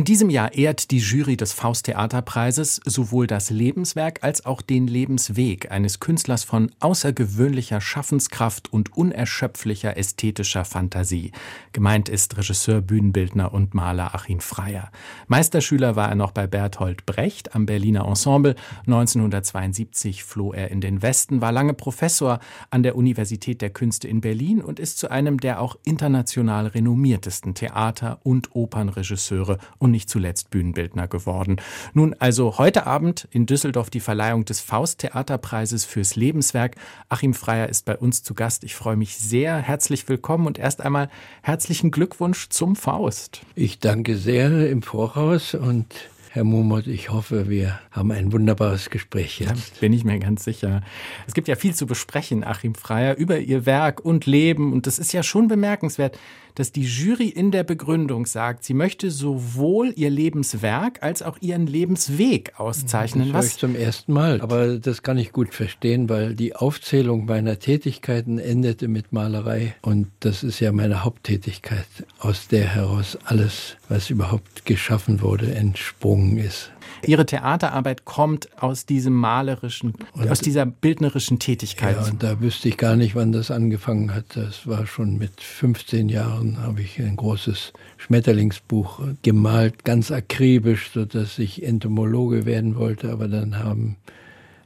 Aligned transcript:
in 0.00 0.06
diesem 0.06 0.30
Jahr 0.30 0.54
ehrt 0.54 0.92
die 0.92 0.98
Jury 0.98 1.36
des 1.36 1.52
Faust-Theaterpreises 1.52 2.80
sowohl 2.86 3.26
das 3.26 3.50
Lebenswerk 3.50 4.24
als 4.24 4.46
auch 4.46 4.62
den 4.62 4.86
Lebensweg 4.86 5.70
eines 5.70 6.00
Künstlers 6.00 6.42
von 6.42 6.70
außergewöhnlicher 6.80 7.82
Schaffenskraft 7.82 8.72
und 8.72 8.96
unerschöpflicher 8.96 9.98
ästhetischer 9.98 10.64
Fantasie. 10.64 11.32
Gemeint 11.74 12.08
ist 12.08 12.38
Regisseur, 12.38 12.80
Bühnenbildner 12.80 13.52
und 13.52 13.74
Maler 13.74 14.14
Achim 14.14 14.40
Freier. 14.40 14.90
Meisterschüler 15.28 15.96
war 15.96 16.08
er 16.08 16.14
noch 16.14 16.30
bei 16.30 16.46
Berthold 16.46 17.04
Brecht 17.04 17.54
am 17.54 17.66
Berliner 17.66 18.06
Ensemble. 18.06 18.54
1972 18.86 20.24
floh 20.24 20.54
er 20.54 20.70
in 20.70 20.80
den 20.80 21.02
Westen, 21.02 21.42
war 21.42 21.52
lange 21.52 21.74
Professor 21.74 22.40
an 22.70 22.82
der 22.82 22.96
Universität 22.96 23.60
der 23.60 23.68
Künste 23.68 24.08
in 24.08 24.22
Berlin 24.22 24.62
und 24.62 24.80
ist 24.80 24.96
zu 24.98 25.10
einem 25.10 25.38
der 25.40 25.60
auch 25.60 25.76
international 25.84 26.68
renommiertesten 26.68 27.52
Theater- 27.54 28.18
und 28.22 28.56
Opernregisseure 28.56 29.58
und 29.76 29.89
nicht 29.90 30.08
zuletzt 30.08 30.50
Bühnenbildner 30.50 31.08
geworden. 31.08 31.56
Nun 31.92 32.14
also 32.18 32.58
heute 32.58 32.86
Abend 32.86 33.28
in 33.30 33.46
Düsseldorf 33.46 33.90
die 33.90 34.00
Verleihung 34.00 34.44
des 34.44 34.60
Faust-Theaterpreises 34.60 35.84
fürs 35.84 36.16
Lebenswerk. 36.16 36.76
Achim 37.08 37.34
Freier 37.34 37.68
ist 37.68 37.84
bei 37.84 37.96
uns 37.96 38.22
zu 38.22 38.34
Gast. 38.34 38.64
Ich 38.64 38.74
freue 38.74 38.96
mich 38.96 39.16
sehr. 39.18 39.56
Herzlich 39.56 40.08
willkommen 40.08 40.46
und 40.46 40.58
erst 40.58 40.80
einmal 40.80 41.10
herzlichen 41.42 41.90
Glückwunsch 41.90 42.48
zum 42.48 42.76
Faust. 42.76 43.42
Ich 43.54 43.78
danke 43.78 44.16
sehr 44.16 44.70
im 44.70 44.82
Voraus 44.82 45.54
und 45.54 45.94
Herr 46.32 46.44
Mumot, 46.44 46.86
ich 46.86 47.10
hoffe, 47.10 47.48
wir 47.48 47.80
haben 47.90 48.12
ein 48.12 48.30
wunderbares 48.32 48.90
Gespräch 48.90 49.40
jetzt. 49.40 49.72
Da 49.74 49.80
bin 49.80 49.92
ich 49.92 50.04
mir 50.04 50.16
ganz 50.20 50.44
sicher. 50.44 50.80
Es 51.26 51.34
gibt 51.34 51.48
ja 51.48 51.56
viel 51.56 51.74
zu 51.74 51.86
besprechen, 51.86 52.44
Achim 52.44 52.76
Freier, 52.76 53.16
über 53.16 53.40
Ihr 53.40 53.66
Werk 53.66 53.98
und 54.04 54.26
Leben. 54.26 54.72
Und 54.72 54.86
das 54.86 55.00
ist 55.00 55.12
ja 55.12 55.24
schon 55.24 55.48
bemerkenswert, 55.48 56.16
dass 56.54 56.72
die 56.72 56.82
Jury 56.82 57.28
in 57.28 57.50
der 57.50 57.64
Begründung 57.64 58.26
sagt, 58.26 58.64
sie 58.64 58.74
möchte 58.74 59.10
sowohl 59.10 59.92
ihr 59.96 60.10
Lebenswerk 60.10 61.02
als 61.02 61.22
auch 61.22 61.38
ihren 61.40 61.66
Lebensweg 61.66 62.58
auszeichnen. 62.58 63.32
Das 63.32 63.42
höre 63.42 63.48
ich 63.48 63.56
zum 63.56 63.74
ersten 63.74 64.12
Mal. 64.12 64.40
Aber 64.40 64.78
das 64.78 65.02
kann 65.02 65.18
ich 65.18 65.32
gut 65.32 65.54
verstehen, 65.54 66.08
weil 66.08 66.34
die 66.34 66.54
Aufzählung 66.54 67.26
meiner 67.26 67.58
Tätigkeiten 67.58 68.38
endete 68.38 68.88
mit 68.88 69.12
Malerei. 69.12 69.74
Und 69.82 70.08
das 70.20 70.42
ist 70.42 70.60
ja 70.60 70.72
meine 70.72 71.04
Haupttätigkeit, 71.04 71.86
aus 72.18 72.48
der 72.48 72.66
heraus 72.66 73.18
alles, 73.24 73.76
was 73.88 74.10
überhaupt 74.10 74.66
geschaffen 74.66 75.22
wurde, 75.22 75.54
entsprungen 75.54 76.19
ist. 76.36 76.70
Ihre 77.06 77.26
Theaterarbeit 77.26 78.04
kommt 78.04 78.48
aus 78.62 78.86
diesem 78.86 79.14
malerischen, 79.14 79.94
und, 80.12 80.30
aus 80.30 80.40
dieser 80.40 80.66
bildnerischen 80.66 81.38
Tätigkeit. 81.38 81.96
Ja, 81.96 82.06
und 82.06 82.22
da 82.22 82.40
wüsste 82.40 82.68
ich 82.68 82.76
gar 82.76 82.96
nicht, 82.96 83.14
wann 83.14 83.32
das 83.32 83.50
angefangen 83.50 84.14
hat. 84.14 84.36
Das 84.36 84.66
war 84.66 84.86
schon 84.86 85.18
mit 85.18 85.40
15 85.40 86.08
Jahren, 86.08 86.62
habe 86.62 86.82
ich 86.82 86.98
ein 86.98 87.16
großes 87.16 87.72
Schmetterlingsbuch 87.96 89.00
gemalt, 89.22 89.84
ganz 89.84 90.10
akribisch, 90.10 90.90
sodass 90.92 91.38
ich 91.38 91.62
Entomologe 91.62 92.44
werden 92.44 92.76
wollte. 92.76 93.10
Aber 93.10 93.28
dann 93.28 93.58
haben 93.58 93.96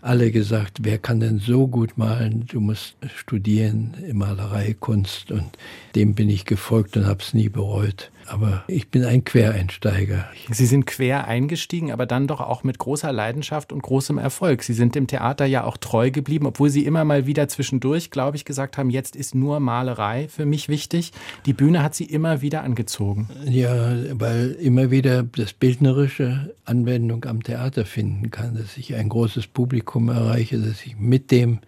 alle 0.05 0.30
gesagt, 0.30 0.80
wer 0.82 0.98
kann 0.98 1.20
denn 1.20 1.38
so 1.38 1.66
gut 1.66 1.97
malen? 1.97 2.44
Du 2.47 2.60
musst 2.60 2.97
studieren 3.16 3.94
in 4.06 4.19
Malerei, 4.19 4.77
Kunst. 4.78 5.32
Und 5.32 5.56
dem 5.94 6.14
bin 6.14 6.28
ich 6.28 6.44
gefolgt 6.44 6.97
und 6.97 7.06
habe 7.06 7.22
es 7.22 7.32
nie 7.32 7.48
bereut. 7.48 8.10
Aber 8.27 8.64
ich 8.69 8.89
bin 8.89 9.05
ein 9.05 9.25
Quereinsteiger. 9.25 10.27
Sie 10.50 10.67
sind 10.67 10.86
quer 10.86 11.27
eingestiegen, 11.27 11.92
aber 11.92 12.06
dann 12.06 12.27
doch 12.27 12.41
auch 12.41 12.64
mit 12.64 12.78
großer 12.78 13.12
Leidenschaft 13.12 13.72
und 13.72 13.83
großem 13.83 14.19
Erfolg. 14.19 14.62
Sie 14.62 14.72
sind 14.72 14.94
dem 14.94 15.06
Theater 15.06 15.47
ja 15.47 15.64
auch 15.64 15.77
treu 15.77 16.11
geblieben, 16.11 16.47
obwohl 16.47 16.70
Sie 16.70 16.84
immer 16.84 17.05
mal 17.05 17.27
wieder 17.27 17.48
zwischendurch, 17.48 18.11
glaube 18.11 18.36
ich, 18.36 18.44
gesagt 18.44 18.78
haben, 18.78 18.91
jetzt 18.91 19.16
ist 19.16 19.34
nur 19.34 19.61
Malerei 19.61 20.28
für 20.28 20.47
mich 20.47 20.69
wichtig. 20.69 21.12
Die 21.47 21.53
Bühne 21.53 21.83
hat 21.83 21.94
Sie 21.94 22.05
immer 22.05 22.41
wieder 22.41 22.62
angezogen. 22.62 23.28
Ja, 23.47 23.94
weil 24.12 24.53
immer 24.53 24.91
wieder 24.91 25.22
das 25.22 25.53
bildnerische 25.53 26.55
Anwendung 26.64 27.25
am 27.25 27.42
Theater 27.42 27.84
finden 27.84 28.31
kann, 28.31 28.56
dass 28.56 28.76
ich 28.76 28.94
ein 28.94 29.09
großes 29.09 29.47
Publikum 29.49 30.09
erreiche, 30.09 30.59
dass 30.59 30.84
ich 30.84 30.97
mit 30.99 31.31
dem 31.31 31.60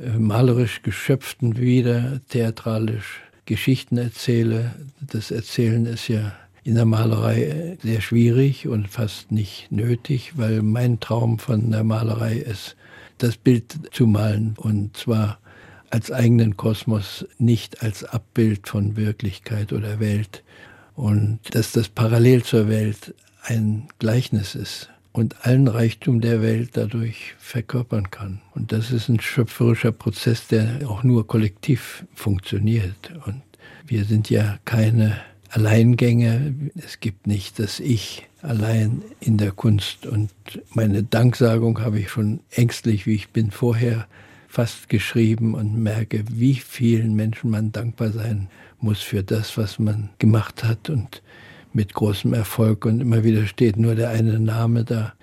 äh, 0.00 0.18
malerisch 0.18 0.82
Geschöpften 0.82 1.56
wieder 1.56 2.20
theatralisch 2.28 3.20
Geschichten 3.46 3.98
erzähle. 3.98 4.72
Das 5.00 5.30
Erzählen 5.30 5.86
ist 5.86 6.08
ja 6.08 6.32
in 6.64 6.76
der 6.76 6.84
Malerei 6.84 7.76
sehr 7.82 8.00
schwierig 8.00 8.68
und 8.68 8.88
fast 8.88 9.32
nicht 9.32 9.72
nötig, 9.72 10.34
weil 10.36 10.62
mein 10.62 11.00
Traum 11.00 11.38
von 11.38 11.70
der 11.70 11.84
Malerei 11.84 12.36
ist, 12.36 12.76
das 13.18 13.36
Bild 13.36 13.74
zu 13.92 14.06
malen 14.06 14.54
und 14.56 14.96
zwar 14.96 15.38
als 15.90 16.10
eigenen 16.10 16.56
Kosmos, 16.56 17.26
nicht 17.38 17.82
als 17.82 18.04
Abbild 18.04 18.68
von 18.68 18.96
Wirklichkeit 18.96 19.72
oder 19.72 20.00
Welt. 20.00 20.42
Und 20.94 21.40
dass 21.50 21.72
das 21.72 21.88
parallel 21.88 22.44
zur 22.44 22.68
Welt 22.68 23.14
ein 23.42 23.88
Gleichnis 23.98 24.54
ist 24.54 24.88
und 25.12 25.44
allen 25.46 25.68
Reichtum 25.68 26.20
der 26.20 26.42
Welt 26.42 26.70
dadurch 26.72 27.34
verkörpern 27.38 28.10
kann. 28.10 28.40
Und 28.54 28.72
das 28.72 28.90
ist 28.90 29.08
ein 29.08 29.20
schöpferischer 29.20 29.92
Prozess, 29.92 30.48
der 30.48 30.80
auch 30.88 31.02
nur 31.02 31.26
kollektiv 31.26 32.04
funktioniert. 32.14 33.12
Und 33.26 33.42
wir 33.86 34.04
sind 34.04 34.30
ja 34.30 34.58
keine 34.64 35.20
Alleingänge. 35.50 36.54
Es 36.76 37.00
gibt 37.00 37.26
nicht 37.26 37.58
das 37.58 37.78
Ich 37.78 38.26
allein 38.40 39.02
in 39.20 39.36
der 39.36 39.52
Kunst. 39.52 40.06
Und 40.06 40.30
meine 40.72 41.02
Danksagung 41.02 41.80
habe 41.80 42.00
ich 42.00 42.08
schon 42.08 42.40
ängstlich, 42.50 43.06
wie 43.06 43.14
ich 43.14 43.28
bin, 43.28 43.50
vorher 43.50 44.06
fast 44.48 44.88
geschrieben 44.88 45.54
und 45.54 45.82
merke, 45.82 46.24
wie 46.30 46.54
vielen 46.54 47.14
Menschen 47.14 47.50
man 47.50 47.72
dankbar 47.72 48.12
sein 48.12 48.48
muss 48.80 49.00
für 49.00 49.22
das, 49.22 49.56
was 49.56 49.78
man 49.78 50.10
gemacht 50.18 50.64
hat 50.64 50.90
und 50.90 51.22
mit 51.74 51.94
großem 51.94 52.34
Erfolg 52.34 52.84
und 52.84 53.00
immer 53.00 53.24
wieder 53.24 53.46
steht 53.46 53.76
nur 53.76 53.94
der 53.94 54.10
eine 54.10 54.38
Name 54.38 54.84
da, 54.84 55.14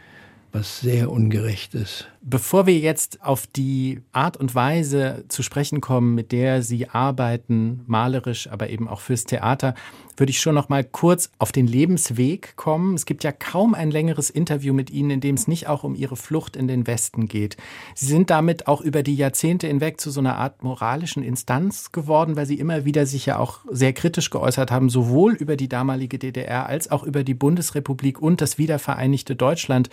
was 0.51 0.79
sehr 0.79 1.11
ungerecht 1.11 1.75
ist. 1.75 2.07
Bevor 2.21 2.67
wir 2.67 2.77
jetzt 2.77 3.23
auf 3.23 3.47
die 3.47 4.01
Art 4.11 4.35
und 4.35 4.53
Weise 4.53 5.23
zu 5.29 5.41
sprechen 5.41 5.79
kommen, 5.79 6.15
mit 6.15 6.31
der 6.31 6.61
Sie 6.63 6.89
arbeiten, 6.89 7.81
malerisch, 7.87 8.49
aber 8.49 8.69
eben 8.69 8.89
auch 8.89 8.99
fürs 8.99 9.23
Theater, 9.23 9.73
würde 10.17 10.31
ich 10.31 10.41
schon 10.41 10.55
noch 10.55 10.67
mal 10.67 10.83
kurz 10.83 11.31
auf 11.39 11.53
den 11.53 11.65
Lebensweg 11.65 12.57
kommen. 12.57 12.93
Es 12.93 13.05
gibt 13.05 13.23
ja 13.23 13.31
kaum 13.31 13.73
ein 13.73 13.89
längeres 13.89 14.29
Interview 14.29 14.73
mit 14.73 14.89
Ihnen, 14.89 15.11
in 15.11 15.21
dem 15.21 15.35
es 15.35 15.47
nicht 15.47 15.67
auch 15.67 15.85
um 15.85 15.95
Ihre 15.95 16.17
Flucht 16.17 16.57
in 16.57 16.67
den 16.67 16.87
Westen 16.87 17.29
geht. 17.29 17.55
Sie 17.95 18.07
sind 18.07 18.29
damit 18.29 18.67
auch 18.67 18.81
über 18.81 19.01
die 19.01 19.15
Jahrzehnte 19.15 19.67
hinweg 19.67 20.01
zu 20.01 20.11
so 20.11 20.19
einer 20.19 20.35
Art 20.35 20.61
moralischen 20.61 21.23
Instanz 21.23 21.93
geworden, 21.93 22.35
weil 22.35 22.45
Sie 22.45 22.59
immer 22.59 22.83
wieder 22.83 23.05
sich 23.05 23.27
ja 23.27 23.39
auch 23.39 23.59
sehr 23.71 23.93
kritisch 23.93 24.29
geäußert 24.29 24.71
haben, 24.71 24.89
sowohl 24.89 25.33
über 25.33 25.55
die 25.55 25.69
damalige 25.69 26.19
DDR 26.19 26.65
als 26.65 26.91
auch 26.91 27.03
über 27.03 27.23
die 27.23 27.33
Bundesrepublik 27.33 28.21
und 28.21 28.41
das 28.41 28.57
wiedervereinigte 28.57 29.37
Deutschland. 29.37 29.89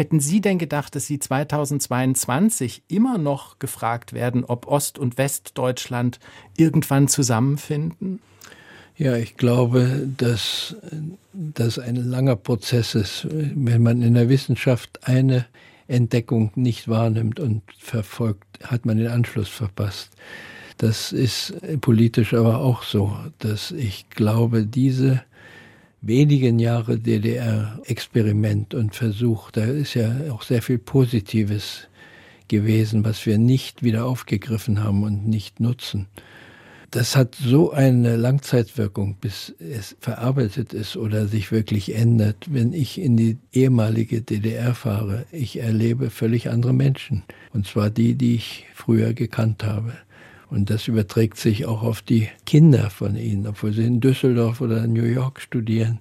Hätten 0.00 0.18
Sie 0.18 0.40
denn 0.40 0.56
gedacht, 0.56 0.96
dass 0.96 1.06
Sie 1.06 1.18
2022 1.18 2.84
immer 2.88 3.18
noch 3.18 3.58
gefragt 3.58 4.14
werden, 4.14 4.46
ob 4.46 4.66
Ost- 4.66 4.98
und 4.98 5.18
Westdeutschland 5.18 6.20
irgendwann 6.56 7.06
zusammenfinden? 7.06 8.18
Ja, 8.96 9.16
ich 9.16 9.36
glaube, 9.36 10.08
dass 10.16 10.74
das 11.34 11.78
ein 11.78 11.96
langer 11.96 12.36
Prozess 12.36 12.94
ist. 12.94 13.26
Wenn 13.30 13.82
man 13.82 14.00
in 14.00 14.14
der 14.14 14.30
Wissenschaft 14.30 15.06
eine 15.06 15.44
Entdeckung 15.86 16.50
nicht 16.54 16.88
wahrnimmt 16.88 17.38
und 17.38 17.60
verfolgt, 17.78 18.46
hat 18.64 18.86
man 18.86 18.96
den 18.96 19.08
Anschluss 19.08 19.50
verpasst. 19.50 20.12
Das 20.78 21.12
ist 21.12 21.52
politisch 21.82 22.32
aber 22.32 22.60
auch 22.60 22.84
so, 22.84 23.14
dass 23.38 23.70
ich 23.70 24.08
glaube, 24.08 24.64
diese 24.64 25.22
wenigen 26.02 26.58
Jahre 26.58 26.98
DDR-Experiment 26.98 28.74
und 28.74 28.94
Versuch, 28.94 29.50
da 29.50 29.64
ist 29.64 29.94
ja 29.94 30.30
auch 30.30 30.42
sehr 30.42 30.62
viel 30.62 30.78
Positives 30.78 31.88
gewesen, 32.48 33.04
was 33.04 33.24
wir 33.26 33.38
nicht 33.38 33.82
wieder 33.82 34.04
aufgegriffen 34.04 34.82
haben 34.82 35.04
und 35.04 35.26
nicht 35.26 35.60
nutzen. 35.60 36.08
Das 36.90 37.14
hat 37.14 37.36
so 37.36 37.70
eine 37.70 38.16
Langzeitwirkung, 38.16 39.16
bis 39.20 39.54
es 39.60 39.96
verarbeitet 40.00 40.72
ist 40.72 40.96
oder 40.96 41.28
sich 41.28 41.52
wirklich 41.52 41.94
ändert. 41.94 42.52
Wenn 42.52 42.72
ich 42.72 43.00
in 43.00 43.16
die 43.16 43.38
ehemalige 43.52 44.22
DDR 44.22 44.74
fahre, 44.74 45.24
ich 45.30 45.60
erlebe 45.60 46.10
völlig 46.10 46.50
andere 46.50 46.72
Menschen. 46.72 47.22
Und 47.52 47.68
zwar 47.68 47.90
die, 47.90 48.16
die 48.16 48.34
ich 48.34 48.66
früher 48.74 49.14
gekannt 49.14 49.62
habe. 49.62 49.92
Und 50.50 50.68
das 50.68 50.88
überträgt 50.88 51.38
sich 51.38 51.66
auch 51.66 51.82
auf 51.82 52.02
die 52.02 52.28
Kinder 52.44 52.90
von 52.90 53.16
ihnen, 53.16 53.46
obwohl 53.46 53.72
sie 53.72 53.84
in 53.84 54.00
Düsseldorf 54.00 54.60
oder 54.60 54.86
New 54.86 55.04
York 55.04 55.40
studieren. 55.40 56.00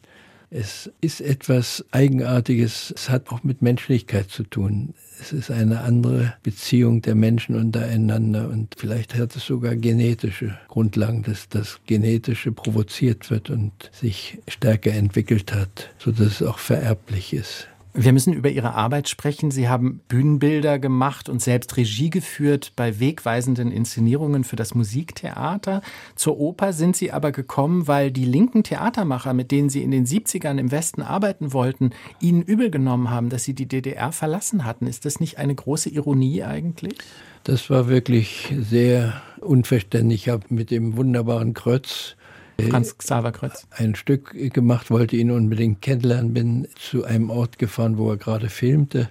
Es 0.51 0.89
ist 0.99 1.21
etwas 1.21 1.85
Eigenartiges. 1.91 2.91
Es 2.95 3.09
hat 3.09 3.29
auch 3.29 3.43
mit 3.43 3.61
Menschlichkeit 3.61 4.31
zu 4.31 4.43
tun. 4.43 4.95
Es 5.21 5.31
ist 5.31 5.51
eine 5.51 5.81
andere 5.81 6.33
Beziehung 6.41 7.03
der 7.03 7.13
Menschen 7.13 7.55
untereinander 7.55 8.49
und 8.49 8.73
vielleicht 8.75 9.13
hat 9.15 9.35
es 9.35 9.45
sogar 9.45 9.75
genetische 9.75 10.57
Grundlagen, 10.67 11.21
dass 11.21 11.49
das 11.49 11.79
Genetische 11.85 12.51
provoziert 12.51 13.29
wird 13.29 13.51
und 13.51 13.71
sich 13.91 14.39
stärker 14.47 14.93
entwickelt 14.93 15.53
hat, 15.53 15.89
sodass 15.99 16.41
es 16.41 16.41
auch 16.41 16.57
vererblich 16.57 17.33
ist. 17.33 17.67
Wir 18.01 18.13
müssen 18.13 18.31
über 18.31 18.49
Ihre 18.49 18.75
Arbeit 18.75 19.09
sprechen. 19.09 19.51
Sie 19.51 19.67
haben 19.67 19.99
Bühnenbilder 20.07 20.79
gemacht 20.79 21.27
und 21.27 21.41
selbst 21.41 21.75
Regie 21.75 22.09
geführt 22.09 22.71
bei 22.77 23.01
wegweisenden 23.01 23.73
Inszenierungen 23.73 24.45
für 24.45 24.55
das 24.55 24.73
Musiktheater. 24.73 25.81
Zur 26.15 26.39
Oper 26.39 26.71
sind 26.71 26.95
Sie 26.95 27.11
aber 27.11 27.33
gekommen, 27.33 27.89
weil 27.89 28.09
die 28.09 28.23
linken 28.23 28.63
Theatermacher, 28.63 29.33
mit 29.33 29.51
denen 29.51 29.67
Sie 29.67 29.83
in 29.83 29.91
den 29.91 30.05
70ern 30.05 30.59
im 30.59 30.71
Westen 30.71 31.01
arbeiten 31.01 31.51
wollten, 31.51 31.89
Ihnen 32.21 32.41
übel 32.41 32.71
genommen 32.71 33.09
haben, 33.09 33.27
dass 33.27 33.43
Sie 33.43 33.53
die 33.53 33.67
DDR 33.67 34.13
verlassen 34.13 34.63
hatten. 34.63 34.87
Ist 34.87 35.03
das 35.03 35.19
nicht 35.19 35.37
eine 35.37 35.53
große 35.53 35.89
Ironie 35.89 36.43
eigentlich? 36.43 36.95
Das 37.43 37.69
war 37.69 37.89
wirklich 37.89 38.55
sehr 38.57 39.21
unverständlich. 39.41 40.21
Ich 40.21 40.29
habe 40.29 40.45
mit 40.47 40.71
dem 40.71 40.95
wunderbaren 40.95 41.53
Krötz 41.53 42.15
Franz 42.63 42.97
Xaver 42.97 43.31
Krötz. 43.31 43.67
Ein 43.71 43.95
Stück 43.95 44.33
gemacht, 44.53 44.91
wollte 44.91 45.15
ihn 45.15 45.31
unbedingt 45.31 45.81
kennenlernen, 45.81 46.33
bin 46.33 46.67
zu 46.75 47.03
einem 47.03 47.29
Ort 47.29 47.59
gefahren, 47.59 47.97
wo 47.97 48.11
er 48.11 48.17
gerade 48.17 48.49
filmte. 48.49 49.09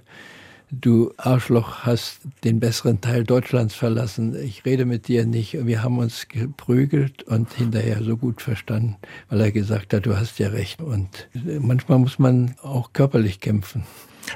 Du 0.71 1.11
Arschloch 1.17 1.79
hast 1.79 2.21
den 2.43 2.59
besseren 2.59 3.01
Teil 3.01 3.23
Deutschlands 3.23 3.73
verlassen. 3.73 4.35
Ich 4.35 4.65
rede 4.65 4.85
mit 4.85 5.07
dir 5.07 5.25
nicht. 5.25 5.65
Wir 5.65 5.81
haben 5.81 5.97
uns 5.97 6.27
geprügelt 6.27 7.23
und 7.23 7.51
hinterher 7.53 8.03
so 8.03 8.17
gut 8.17 8.41
verstanden, 8.41 8.97
weil 9.29 9.41
er 9.41 9.51
gesagt 9.51 9.93
hat, 9.93 10.05
du 10.05 10.15
hast 10.15 10.37
ja 10.37 10.49
recht. 10.49 10.79
Und 10.79 11.27
manchmal 11.59 11.97
muss 11.97 12.19
man 12.19 12.55
auch 12.61 12.93
körperlich 12.93 13.39
kämpfen. 13.39 13.83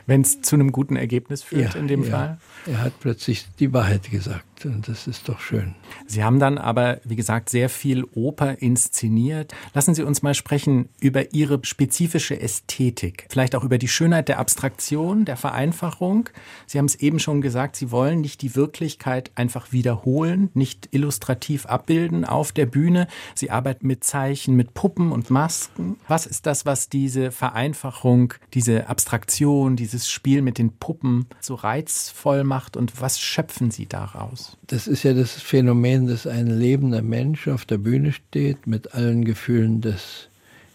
Wenn 0.07 0.21
es 0.21 0.41
zu 0.41 0.55
einem 0.55 0.71
guten 0.71 0.95
Ergebnis 0.95 1.43
führt 1.43 1.75
ja, 1.75 1.79
in 1.79 1.87
dem 1.87 2.03
ja. 2.03 2.09
Fall? 2.09 2.37
Er 2.65 2.81
hat 2.81 2.99
plötzlich 2.99 3.45
die 3.59 3.71
Wahrheit 3.71 4.09
gesagt 4.09 4.43
und 4.65 4.87
das 4.87 5.07
ist 5.07 5.29
doch 5.29 5.39
schön. 5.39 5.75
Sie 6.07 6.23
haben 6.23 6.39
dann 6.39 6.57
aber, 6.57 6.99
wie 7.03 7.15
gesagt, 7.15 7.49
sehr 7.49 7.69
viel 7.69 8.03
Oper 8.13 8.61
inszeniert. 8.61 9.53
Lassen 9.73 9.95
Sie 9.95 10.03
uns 10.03 10.21
mal 10.21 10.33
sprechen 10.33 10.89
über 10.99 11.33
Ihre 11.33 11.59
spezifische 11.63 12.39
Ästhetik, 12.39 13.27
vielleicht 13.29 13.55
auch 13.55 13.63
über 13.63 13.77
die 13.77 13.87
Schönheit 13.87 14.27
der 14.27 14.39
Abstraktion, 14.39 15.25
der 15.25 15.37
Vereinfachung. 15.37 16.29
Sie 16.67 16.77
haben 16.77 16.85
es 16.85 16.95
eben 16.95 17.19
schon 17.19 17.41
gesagt, 17.41 17.75
Sie 17.75 17.91
wollen 17.91 18.21
nicht 18.21 18.41
die 18.41 18.55
Wirklichkeit 18.55 19.31
einfach 19.35 19.71
wiederholen, 19.71 20.49
nicht 20.53 20.89
illustrativ 20.91 21.65
abbilden 21.65 22.25
auf 22.25 22.51
der 22.51 22.65
Bühne. 22.65 23.07
Sie 23.35 23.51
arbeiten 23.51 23.87
mit 23.87 24.03
Zeichen, 24.03 24.55
mit 24.55 24.73
Puppen 24.73 25.11
und 25.11 25.29
Masken. 25.29 25.97
Was 26.07 26.25
ist 26.25 26.45
das, 26.45 26.65
was 26.65 26.89
diese 26.89 27.31
Vereinfachung, 27.31 28.33
diese 28.53 28.87
Abstraktion, 28.87 29.75
dieses 29.75 30.09
Spiel 30.09 30.41
mit 30.41 30.57
den 30.57 30.77
Puppen 30.77 31.27
so 31.39 31.55
reizvoll 31.55 32.43
macht 32.43 32.77
und 32.77 33.01
was 33.01 33.19
schöpfen 33.19 33.71
Sie 33.71 33.85
daraus? 33.85 34.52
Das 34.67 34.87
ist 34.87 35.03
ja 35.03 35.13
das 35.13 35.33
Phänomen, 35.33 36.07
dass 36.07 36.27
ein 36.27 36.47
lebender 36.47 37.01
Mensch 37.01 37.47
auf 37.47 37.65
der 37.65 37.77
Bühne 37.77 38.11
steht 38.11 38.67
mit 38.67 38.93
allen 38.93 39.25
Gefühlen 39.25 39.81
des 39.81 40.29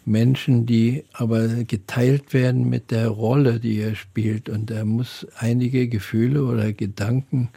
Menschen, 0.04 0.66
die 0.66 1.04
aber 1.12 1.48
geteilt 1.64 2.32
werden 2.32 2.68
mit 2.68 2.90
der 2.90 3.08
Rolle, 3.08 3.60
die 3.60 3.78
er 3.78 3.94
spielt. 3.94 4.48
Und 4.48 4.70
er 4.70 4.84
muss 4.84 5.26
einige 5.36 5.88
Gefühle 5.88 6.44
oder 6.44 6.72
Gedanken 6.72 7.50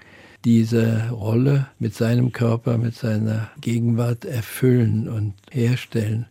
dieser 0.43 1.09
Rolle 1.11 1.67
mit 1.79 1.93
seinem 1.93 2.31
Körper, 2.31 2.77
mit 2.77 2.95
seiner 2.95 3.49
Gegenwart 3.61 4.25
erfüllen 4.25 5.07
und 5.07 5.33
herstellen. 5.51 6.25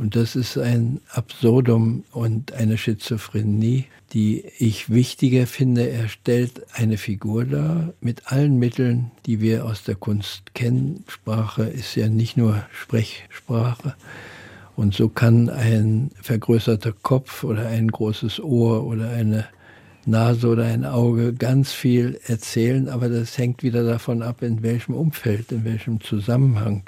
Und 0.00 0.16
das 0.16 0.34
ist 0.34 0.56
ein 0.56 1.02
Absurdum 1.12 2.04
und 2.10 2.54
eine 2.54 2.78
Schizophrenie, 2.78 3.84
die 4.14 4.46
ich 4.58 4.88
wichtiger 4.88 5.46
finde. 5.46 5.90
Er 5.90 6.08
stellt 6.08 6.62
eine 6.72 6.96
Figur 6.96 7.44
dar 7.44 7.92
mit 8.00 8.32
allen 8.32 8.58
Mitteln, 8.58 9.10
die 9.26 9.42
wir 9.42 9.66
aus 9.66 9.84
der 9.84 9.96
Kunst 9.96 10.54
kennen. 10.54 11.04
Sprache 11.06 11.64
ist 11.64 11.96
ja 11.96 12.08
nicht 12.08 12.38
nur 12.38 12.64
Sprechsprache. 12.72 13.94
Und 14.74 14.94
so 14.94 15.10
kann 15.10 15.50
ein 15.50 16.12
vergrößerter 16.22 16.94
Kopf 17.02 17.44
oder 17.44 17.68
ein 17.68 17.88
großes 17.88 18.40
Ohr 18.40 18.86
oder 18.86 19.10
eine 19.10 19.48
Nase 20.06 20.48
oder 20.48 20.64
ein 20.64 20.86
Auge 20.86 21.34
ganz 21.34 21.72
viel 21.72 22.18
erzählen, 22.26 22.88
aber 22.88 23.10
das 23.10 23.36
hängt 23.36 23.62
wieder 23.62 23.84
davon 23.84 24.22
ab, 24.22 24.40
in 24.40 24.62
welchem 24.62 24.94
Umfeld, 24.94 25.52
in 25.52 25.66
welchem 25.66 26.00
Zusammenhang 26.00 26.84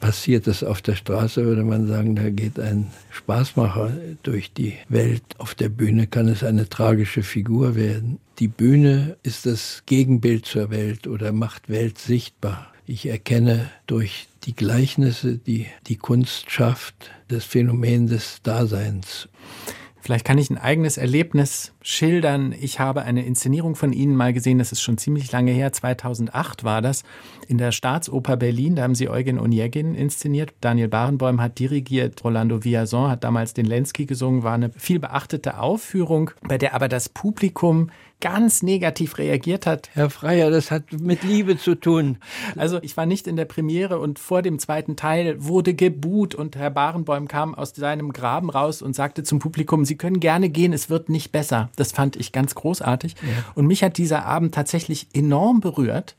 passiert 0.00 0.46
es 0.46 0.64
auf 0.64 0.82
der 0.82 0.96
Straße, 0.96 1.44
würde 1.44 1.62
man 1.62 1.86
sagen, 1.86 2.16
da 2.16 2.30
geht 2.30 2.58
ein 2.58 2.90
Spaßmacher 3.10 3.92
durch 4.22 4.52
die 4.52 4.74
Welt. 4.88 5.22
Auf 5.38 5.54
der 5.54 5.68
Bühne 5.68 6.06
kann 6.06 6.26
es 6.26 6.42
eine 6.42 6.68
tragische 6.68 7.22
Figur 7.22 7.76
werden. 7.76 8.18
Die 8.38 8.48
Bühne 8.48 9.16
ist 9.22 9.46
das 9.46 9.82
Gegenbild 9.86 10.46
zur 10.46 10.70
Welt 10.70 11.06
oder 11.06 11.32
macht 11.32 11.68
Welt 11.68 11.98
sichtbar. 11.98 12.72
Ich 12.86 13.06
erkenne 13.06 13.70
durch 13.86 14.26
die 14.44 14.56
Gleichnisse, 14.56 15.36
die 15.36 15.66
die 15.86 15.96
Kunst 15.96 16.50
schafft, 16.50 17.10
das 17.28 17.44
Phänomen 17.44 18.06
des 18.08 18.40
Daseins. 18.42 19.28
Vielleicht 20.00 20.24
kann 20.24 20.38
ich 20.38 20.50
ein 20.50 20.58
eigenes 20.58 20.96
Erlebnis 20.96 21.72
schildern. 21.82 22.54
Ich 22.58 22.78
habe 22.78 23.02
eine 23.02 23.24
Inszenierung 23.24 23.74
von 23.74 23.92
Ihnen 23.92 24.16
mal 24.16 24.32
gesehen, 24.32 24.58
das 24.58 24.72
ist 24.72 24.82
schon 24.82 24.98
ziemlich 24.98 25.32
lange 25.32 25.52
her, 25.52 25.72
2008 25.72 26.64
war 26.64 26.82
das, 26.82 27.02
in 27.48 27.58
der 27.58 27.72
Staatsoper 27.72 28.36
Berlin. 28.36 28.76
Da 28.76 28.82
haben 28.82 28.94
Sie 28.94 29.08
Eugen 29.08 29.38
Onegin 29.38 29.94
inszeniert. 29.94 30.52
Daniel 30.60 30.88
Barenboim 30.88 31.40
hat 31.40 31.58
dirigiert, 31.58 32.22
Rolando 32.24 32.64
Villazon 32.64 33.10
hat 33.10 33.24
damals 33.24 33.54
den 33.54 33.66
Lenski 33.66 34.06
gesungen, 34.06 34.42
war 34.42 34.54
eine 34.54 34.70
viel 34.70 34.98
beachtete 34.98 35.58
Aufführung, 35.58 36.30
bei 36.46 36.58
der 36.58 36.74
aber 36.74 36.88
das 36.88 37.08
Publikum 37.08 37.90
ganz 38.20 38.62
negativ 38.62 39.18
reagiert 39.18 39.66
hat. 39.66 39.90
Herr 39.94 40.10
Freier, 40.10 40.50
das 40.50 40.70
hat 40.70 40.92
mit 40.92 41.22
Liebe 41.24 41.56
zu 41.56 41.74
tun. 41.74 42.18
Also 42.56 42.78
ich 42.82 42.96
war 42.96 43.06
nicht 43.06 43.26
in 43.26 43.36
der 43.36 43.46
Premiere 43.46 43.98
und 43.98 44.18
vor 44.18 44.42
dem 44.42 44.58
zweiten 44.58 44.96
Teil 44.96 45.42
wurde 45.42 45.74
gebuht 45.74 46.34
und 46.34 46.56
Herr 46.56 46.70
Barenboim 46.70 47.28
kam 47.28 47.54
aus 47.54 47.72
seinem 47.74 48.12
Graben 48.12 48.50
raus 48.50 48.82
und 48.82 48.94
sagte 48.94 49.22
zum 49.22 49.38
Publikum, 49.38 49.84
Sie 49.84 49.96
können 49.96 50.20
gerne 50.20 50.50
gehen, 50.50 50.72
es 50.72 50.90
wird 50.90 51.08
nicht 51.08 51.32
besser. 51.32 51.69
Das 51.76 51.92
fand 51.92 52.16
ich 52.16 52.32
ganz 52.32 52.54
großartig. 52.54 53.14
Ja. 53.14 53.52
Und 53.54 53.66
mich 53.66 53.82
hat 53.82 53.98
dieser 53.98 54.24
Abend 54.24 54.54
tatsächlich 54.54 55.08
enorm 55.12 55.60
berührt 55.60 56.16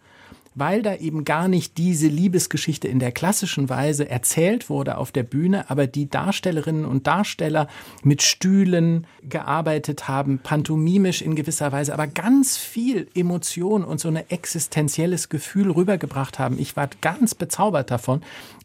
weil 0.53 0.81
da 0.81 0.95
eben 0.95 1.23
gar 1.23 1.47
nicht 1.47 1.77
diese 1.77 2.07
Liebesgeschichte 2.07 2.87
in 2.87 2.99
der 2.99 3.11
klassischen 3.11 3.69
Weise 3.69 4.09
erzählt 4.09 4.69
wurde 4.69 4.97
auf 4.97 5.11
der 5.11 5.23
Bühne, 5.23 5.69
aber 5.69 5.87
die 5.87 6.09
Darstellerinnen 6.09 6.85
und 6.85 7.07
Darsteller 7.07 7.67
mit 8.03 8.21
Stühlen 8.21 9.07
gearbeitet 9.23 10.07
haben, 10.07 10.39
pantomimisch 10.39 11.21
in 11.21 11.35
gewisser 11.35 11.71
Weise, 11.71 11.93
aber 11.93 12.07
ganz 12.07 12.57
viel 12.57 13.07
Emotion 13.15 13.83
und 13.83 13.99
so 13.99 14.09
ein 14.09 14.17
existenzielles 14.17 15.29
Gefühl 15.29 15.71
rübergebracht 15.71 16.37
haben. 16.37 16.59
Ich 16.59 16.75
war 16.75 16.89
ganz 17.01 17.33
bezaubert 17.33 17.89
davon. 17.89 18.21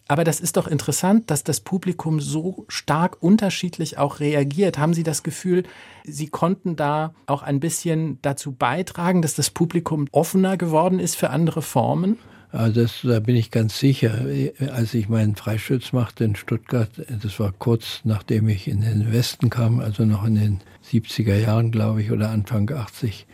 Aber 0.09 0.23
das 0.23 0.39
ist 0.39 0.57
doch 0.57 0.69
interessant, 0.69 1.31
dass 1.31 1.43
das 1.43 1.61
Publikum 1.61 2.21
so 2.21 2.65
stark 2.69 3.17
unterschiedlich 3.21 3.99
auch 3.99 4.21
reagiert. 4.21 4.79
Haben 4.79 4.95
Sie 4.95 5.03
das 5.03 5.25
Gefühl, 5.25 5.65
Sie 6.05 6.29
konnten 6.29 6.77
da 6.77 7.13
auch 7.27 7.43
ein 7.43 7.59
bisschen 7.59 8.19
dazu 8.23 8.53
beitragen, 8.53 9.21
dass 9.21 9.35
das 9.35 9.51
Publikum 9.51 10.07
offener 10.13 10.57
geworden 10.57 11.01
ist 11.01 11.17
für 11.17 11.31
andere 11.31 11.61
Formen? 11.61 12.19
Also 12.53 12.83
das, 12.83 13.01
da 13.03 13.19
bin 13.19 13.35
ich 13.35 13.51
ganz 13.51 13.79
sicher. 13.79 14.25
Als 14.73 14.95
ich 14.95 15.09
meinen 15.09 15.35
Freischütz 15.35 15.93
machte 15.93 16.25
in 16.25 16.37
Stuttgart, 16.37 16.91
das 17.23 17.41
war 17.41 17.53
kurz 17.53 18.01
nachdem 18.05 18.49
ich 18.49 18.69
in 18.69 18.83
den 18.83 19.13
Westen 19.13 19.51
kam, 19.51 19.81
also 19.81 20.05
noch 20.05 20.25
in 20.25 20.37
den 20.37 20.61
70er 20.89 21.37
Jahren, 21.37 21.73
glaube 21.73 22.01
ich, 22.01 22.13
oder 22.13 22.31
Anfang 22.31 22.71
80, 22.71 23.27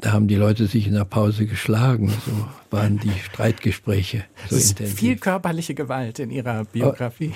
da 0.00 0.12
haben 0.12 0.28
die 0.28 0.36
Leute 0.36 0.66
sich 0.66 0.86
in 0.86 0.94
der 0.94 1.04
Pause 1.04 1.46
geschlagen. 1.46 2.08
So 2.08 2.48
waren 2.70 2.98
die 2.98 3.12
Streitgespräche. 3.24 4.24
So 4.48 4.56
es 4.56 4.64
ist 4.64 4.70
intensiv. 4.72 4.98
viel 4.98 5.16
körperliche 5.16 5.74
Gewalt 5.74 6.18
in 6.18 6.30
Ihrer 6.30 6.64
Biografie. 6.64 7.32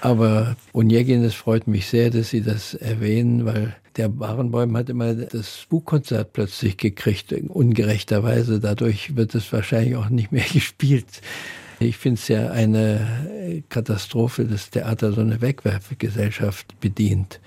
Aber 0.00 0.56
Onegin, 0.72 1.22
es 1.22 1.34
freut 1.34 1.66
mich 1.66 1.86
sehr, 1.86 2.10
dass 2.10 2.30
Sie 2.30 2.42
das 2.42 2.74
erwähnen, 2.74 3.46
weil 3.46 3.76
der 3.96 4.08
Barenbäum 4.08 4.76
hat 4.76 4.88
immer 4.88 5.14
das 5.14 5.66
Buchkonzert 5.68 6.32
plötzlich 6.32 6.76
gekriegt, 6.76 7.32
ungerechterweise. 7.32 8.58
Dadurch 8.58 9.16
wird 9.16 9.34
es 9.34 9.52
wahrscheinlich 9.52 9.96
auch 9.96 10.08
nicht 10.08 10.32
mehr 10.32 10.44
gespielt. 10.52 11.20
Ich 11.78 11.96
finde 11.96 12.20
es 12.20 12.28
ja 12.28 12.50
eine 12.50 13.62
Katastrophe, 13.68 14.44
dass 14.44 14.70
Theater 14.70 15.12
so 15.12 15.20
eine 15.20 15.40
Wegwerfgesellschaft 15.40 16.80
bedient 16.80 17.40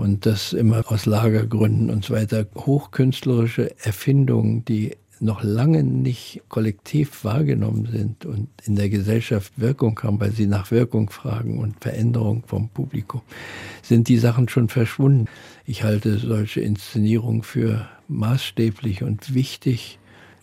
und 0.00 0.24
das 0.24 0.54
immer 0.54 0.82
aus 0.90 1.04
Lagergründen 1.04 1.90
und 1.90 2.06
so 2.06 2.14
weiter. 2.14 2.46
Hochkünstlerische 2.56 3.76
Erfindungen, 3.84 4.64
die 4.64 4.96
noch 5.20 5.42
lange 5.42 5.84
nicht 5.84 6.40
kollektiv 6.48 7.22
wahrgenommen 7.24 7.86
sind 7.92 8.24
und 8.24 8.48
in 8.64 8.76
der 8.76 8.88
Gesellschaft 8.88 9.52
Wirkung 9.56 10.00
haben, 10.02 10.18
weil 10.18 10.32
sie 10.32 10.46
nach 10.46 10.70
Wirkung 10.70 11.10
fragen 11.10 11.58
und 11.58 11.82
Veränderung 11.82 12.44
vom 12.46 12.70
Publikum, 12.70 13.20
sind 13.82 14.08
die 14.08 14.16
Sachen 14.16 14.48
schon 14.48 14.70
verschwunden. 14.70 15.26
Ich 15.66 15.82
halte 15.82 16.18
solche 16.18 16.62
Inszenierungen 16.62 17.42
für 17.42 17.86
maßstäblich 18.08 19.02
und 19.02 19.34
wichtig, 19.34 19.98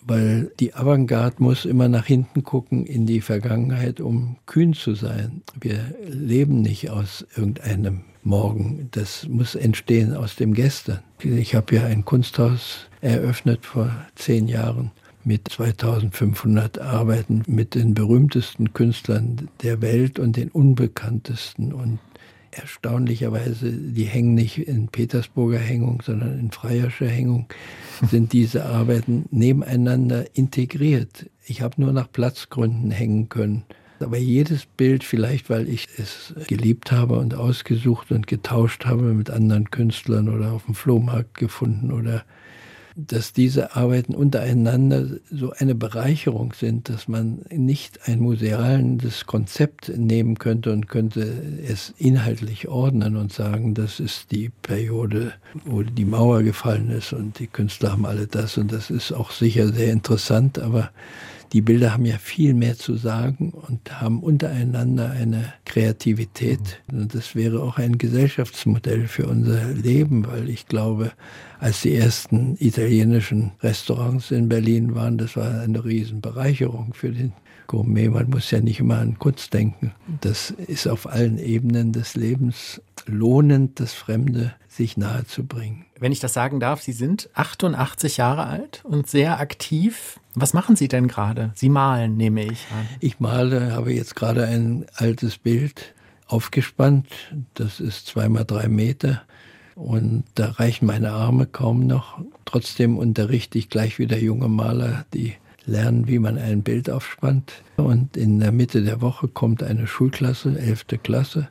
weil 0.08 0.50
die 0.58 0.74
Avantgarde 0.74 1.36
muss 1.38 1.66
immer 1.66 1.88
nach 1.88 2.06
hinten 2.06 2.42
gucken 2.42 2.86
in 2.86 3.06
die 3.06 3.20
Vergangenheit, 3.20 4.00
um 4.00 4.36
kühn 4.46 4.72
zu 4.72 4.94
sein. 4.94 5.42
Wir 5.60 5.94
leben 6.08 6.62
nicht 6.62 6.90
aus 6.90 7.26
irgendeinem 7.36 8.00
Morgen. 8.24 8.88
Das 8.92 9.28
muss 9.28 9.54
entstehen 9.54 10.14
aus 10.14 10.34
dem 10.34 10.54
Gestern. 10.54 11.00
Ich 11.22 11.54
habe 11.54 11.76
ja 11.76 11.84
ein 11.84 12.04
Kunsthaus 12.04 12.86
eröffnet 13.02 13.66
vor 13.66 13.90
zehn 14.14 14.48
Jahren 14.48 14.90
mit 15.24 15.48
2500 15.48 16.78
Arbeiten 16.78 17.42
mit 17.46 17.74
den 17.74 17.92
berühmtesten 17.92 18.72
Künstlern 18.72 19.48
der 19.62 19.82
Welt 19.82 20.18
und 20.18 20.36
den 20.36 20.48
unbekanntesten. 20.48 21.72
Und 21.74 21.98
erstaunlicherweise, 22.50 23.70
die 23.72 24.04
hängen 24.04 24.34
nicht 24.34 24.58
in 24.58 24.88
Petersburger 24.88 25.58
Hängung, 25.58 26.02
sondern 26.04 26.38
in 26.38 26.50
Freierscher 26.50 27.08
Hängung, 27.08 27.46
sind 28.10 28.32
diese 28.32 28.66
Arbeiten 28.66 29.26
nebeneinander 29.30 30.24
integriert. 30.34 31.30
Ich 31.46 31.62
habe 31.62 31.80
nur 31.80 31.92
nach 31.92 32.10
Platzgründen 32.10 32.90
hängen 32.90 33.28
können. 33.28 33.64
Aber 34.00 34.16
jedes 34.16 34.66
Bild, 34.66 35.02
vielleicht 35.02 35.50
weil 35.50 35.68
ich 35.68 35.88
es 35.98 36.34
geliebt 36.46 36.92
habe 36.92 37.18
und 37.18 37.34
ausgesucht 37.34 38.12
und 38.12 38.26
getauscht 38.26 38.84
habe 38.84 39.14
mit 39.14 39.30
anderen 39.30 39.70
Künstlern 39.70 40.28
oder 40.28 40.52
auf 40.52 40.66
dem 40.66 40.74
Flohmarkt 40.74 41.34
gefunden 41.34 41.90
oder 41.90 42.24
dass 43.06 43.32
diese 43.32 43.76
Arbeiten 43.76 44.12
untereinander 44.12 45.06
so 45.30 45.52
eine 45.52 45.76
Bereicherung 45.76 46.52
sind, 46.52 46.88
dass 46.88 47.06
man 47.06 47.42
nicht 47.48 48.08
ein 48.08 48.18
museales 48.18 49.24
Konzept 49.24 49.96
nehmen 49.96 50.36
könnte 50.38 50.72
und 50.72 50.88
könnte 50.88 51.22
es 51.64 51.94
inhaltlich 51.96 52.66
ordnen 52.66 53.14
und 53.14 53.32
sagen, 53.32 53.74
das 53.74 54.00
ist 54.00 54.32
die 54.32 54.50
Periode, 54.62 55.32
wo 55.64 55.84
die 55.84 56.04
Mauer 56.04 56.42
gefallen 56.42 56.90
ist 56.90 57.12
und 57.12 57.38
die 57.38 57.46
Künstler 57.46 57.92
haben 57.92 58.04
alle 58.04 58.26
das. 58.26 58.58
Und 58.58 58.72
das 58.72 58.90
ist 58.90 59.12
auch 59.12 59.30
sicher 59.30 59.68
sehr 59.68 59.92
interessant, 59.92 60.58
aber 60.58 60.90
die 61.52 61.62
Bilder 61.62 61.92
haben 61.92 62.04
ja 62.04 62.18
viel 62.18 62.54
mehr 62.54 62.76
zu 62.76 62.96
sagen 62.96 63.50
und 63.50 64.00
haben 64.00 64.22
untereinander 64.22 65.10
eine 65.10 65.52
Kreativität. 65.64 66.82
Und 66.92 67.14
das 67.14 67.34
wäre 67.34 67.62
auch 67.62 67.78
ein 67.78 67.98
Gesellschaftsmodell 67.98 69.08
für 69.08 69.26
unser 69.26 69.72
Leben, 69.72 70.26
weil 70.26 70.48
ich 70.48 70.66
glaube, 70.66 71.12
als 71.58 71.82
die 71.82 71.94
ersten 71.94 72.56
italienischen 72.58 73.52
Restaurants 73.62 74.30
in 74.30 74.48
Berlin 74.48 74.94
waren, 74.94 75.18
das 75.18 75.36
war 75.36 75.60
eine 75.60 75.84
Riesenbereicherung 75.84 76.92
für 76.94 77.10
den 77.10 77.32
Gourmet. 77.66 78.08
Man 78.08 78.30
muss 78.30 78.50
ja 78.50 78.60
nicht 78.60 78.80
immer 78.80 78.98
an 78.98 79.18
Kunst 79.18 79.52
denken. 79.54 79.92
Das 80.20 80.50
ist 80.50 80.86
auf 80.88 81.06
allen 81.06 81.38
Ebenen 81.38 81.92
des 81.92 82.14
Lebens 82.14 82.80
lohnend, 83.08 83.80
das 83.80 83.92
Fremde 83.92 84.54
sich 84.68 84.96
nahezubringen. 84.96 85.86
Wenn 85.98 86.12
ich 86.12 86.20
das 86.20 86.32
sagen 86.32 86.60
darf, 86.60 86.82
Sie 86.82 86.92
sind 86.92 87.28
88 87.34 88.18
Jahre 88.18 88.46
alt 88.46 88.82
und 88.84 89.08
sehr 89.08 89.40
aktiv. 89.40 90.20
Was 90.34 90.54
machen 90.54 90.76
Sie 90.76 90.88
denn 90.88 91.08
gerade? 91.08 91.50
Sie 91.54 91.68
malen, 91.68 92.16
nehme 92.16 92.44
ich 92.44 92.66
an. 92.70 92.88
Ich 93.00 93.18
male, 93.18 93.72
habe 93.72 93.92
jetzt 93.92 94.14
gerade 94.14 94.46
ein 94.46 94.86
altes 94.94 95.38
Bild 95.38 95.94
aufgespannt. 96.28 97.08
Das 97.54 97.80
ist 97.80 98.06
zweimal 98.06 98.44
drei 98.44 98.68
Meter. 98.68 99.22
Und 99.74 100.24
da 100.34 100.50
reichen 100.50 100.86
meine 100.86 101.12
Arme 101.12 101.46
kaum 101.46 101.86
noch. 101.86 102.20
Trotzdem 102.44 102.98
unterrichte 102.98 103.58
ich 103.58 103.68
gleich 103.68 103.98
wieder 103.98 104.18
junge 104.18 104.48
Maler, 104.48 105.04
die 105.14 105.34
lernen, 105.66 106.08
wie 106.08 106.18
man 106.18 106.38
ein 106.38 106.62
Bild 106.62 106.90
aufspannt. 106.90 107.52
Und 107.76 108.16
in 108.16 108.40
der 108.40 108.52
Mitte 108.52 108.82
der 108.82 109.00
Woche 109.00 109.28
kommt 109.28 109.62
eine 109.62 109.86
Schulklasse, 109.86 110.58
elfte 110.58 110.98
Klasse, 110.98 111.48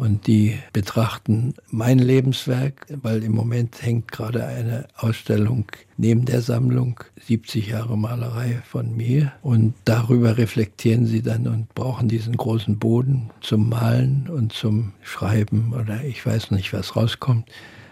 und 0.00 0.26
die 0.26 0.58
betrachten 0.72 1.52
mein 1.70 1.98
Lebenswerk, 1.98 2.86
weil 3.02 3.22
im 3.22 3.32
Moment 3.32 3.82
hängt 3.82 4.10
gerade 4.10 4.46
eine 4.46 4.86
Ausstellung 4.96 5.66
neben 5.98 6.24
der 6.24 6.40
Sammlung 6.40 7.00
70 7.26 7.66
Jahre 7.66 7.98
Malerei 7.98 8.62
von 8.64 8.96
mir 8.96 9.32
und 9.42 9.74
darüber 9.84 10.38
reflektieren 10.38 11.04
sie 11.04 11.20
dann 11.20 11.46
und 11.46 11.74
brauchen 11.74 12.08
diesen 12.08 12.34
großen 12.34 12.78
Boden 12.78 13.28
zum 13.42 13.68
Malen 13.68 14.26
und 14.30 14.54
zum 14.54 14.92
Schreiben 15.02 15.74
oder 15.74 16.02
ich 16.02 16.24
weiß 16.24 16.50
nicht, 16.52 16.72
was 16.72 16.96
rauskommt. 16.96 17.50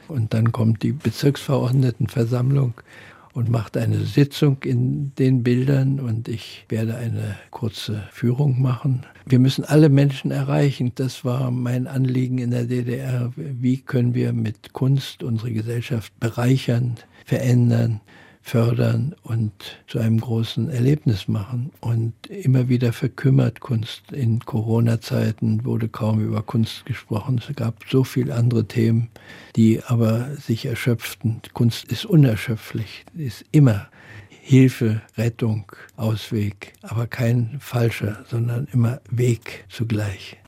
Und 0.09 0.33
dann 0.33 0.51
kommt 0.51 0.83
die 0.83 0.93
Bezirksverordnetenversammlung 0.93 2.73
und 3.39 3.51
macht 3.51 3.77
eine 3.77 4.01
Sitzung 4.01 4.57
in 4.65 5.15
den 5.15 5.45
Bildern 5.45 6.01
und 6.01 6.27
ich 6.27 6.65
werde 6.69 6.97
eine 6.97 7.37
kurze 7.53 8.03
Führung 8.11 8.61
machen. 8.61 9.07
Wir 9.27 9.39
müssen 9.39 9.65
alle 9.65 9.91
Menschen 9.91 10.33
erreichen. 10.33 10.91
Das 10.97 11.25
war 11.25 11.53
mein 11.53 11.87
Anliegen 11.87 12.39
in 12.39 12.51
der 12.51 12.65
DDR. 12.65 13.31
Wie 13.37 13.81
können 13.81 14.13
wir 14.13 14.33
mit 14.33 14.73
Kunst 14.73 15.23
unsere 15.23 15.53
Gesellschaft 15.53 16.19
bereichern, 16.19 16.97
verändern? 17.27 18.01
Fördern 18.49 19.15
und 19.23 19.53
zu 19.87 19.99
einem 19.99 20.21
großen 20.21 20.71
Erlebnis 20.71 21.29
machen. 21.29 21.71
Und 21.81 22.15
immer 22.29 22.69
wieder 22.71 22.95
verkümmert 22.95 23.61
Kunst. 23.61 24.11
In 24.11 24.41
Corona-Zeiten 24.41 25.67
wurde 25.67 25.89
kaum 25.89 26.25
über 26.25 26.43
Kunst 26.43 26.87
gesprochen. 26.87 27.41
Es 27.47 27.55
gab 27.55 27.85
so 27.91 28.05
viele 28.05 28.35
andere 28.35 28.67
Themen, 28.67 29.09
die 29.55 29.83
aber 29.85 30.35
sich 30.37 30.65
erschöpften. 30.65 31.43
Kunst 31.53 31.85
ist 31.93 32.07
unerschöpflich, 32.07 33.05
ist 33.17 33.45
immer 33.53 33.89
Hilfe, 34.31 35.03
Rettung, 35.19 35.71
Ausweg, 35.97 36.73
aber 36.81 37.07
kein 37.07 37.59
falscher, 37.61 38.25
sondern 38.31 38.67
immer 38.73 39.01
Weg 39.11 39.67
zugleich 39.69 40.39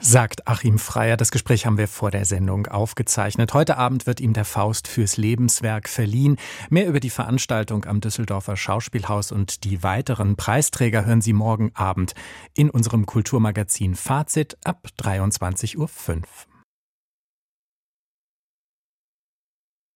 sagt 0.00 0.48
Achim 0.48 0.78
Freier. 0.78 1.16
Das 1.16 1.30
Gespräch 1.30 1.66
haben 1.66 1.78
wir 1.78 1.88
vor 1.88 2.10
der 2.10 2.24
Sendung 2.24 2.66
aufgezeichnet. 2.66 3.54
Heute 3.54 3.76
Abend 3.76 4.06
wird 4.06 4.20
ihm 4.20 4.32
der 4.32 4.44
Faust 4.44 4.88
fürs 4.88 5.16
Lebenswerk 5.16 5.88
verliehen. 5.88 6.36
Mehr 6.70 6.86
über 6.86 7.00
die 7.00 7.10
Veranstaltung 7.10 7.84
am 7.84 8.00
Düsseldorfer 8.00 8.56
Schauspielhaus 8.56 9.32
und 9.32 9.64
die 9.64 9.82
weiteren 9.82 10.36
Preisträger 10.36 11.04
hören 11.04 11.20
Sie 11.20 11.32
morgen 11.32 11.70
Abend 11.74 12.14
in 12.54 12.70
unserem 12.70 13.06
Kulturmagazin 13.06 13.94
Fazit 13.94 14.56
ab 14.64 14.88
23.05 14.98 15.76
Uhr. 15.76 16.49